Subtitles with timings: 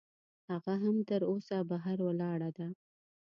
[0.51, 2.67] هغه هم تراوسه بهر ولاړه ده.